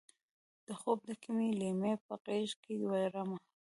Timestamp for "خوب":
0.79-0.97